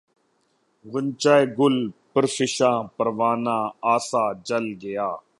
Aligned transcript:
غنچۂ 0.91 1.35
گل 1.57 1.77
پرفشاں 2.11 2.77
پروانہ 2.95 3.57
آسا 3.93 4.23
جل 4.47 4.65
گیا 4.81 5.09